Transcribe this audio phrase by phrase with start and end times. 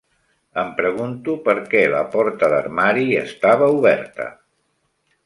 [0.59, 4.27] Em pregunto per què la porta d'armari estava oberta?